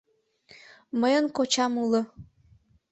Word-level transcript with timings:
Мыйын 0.99 1.25
кочам 1.37 1.73
уло... 1.83 2.01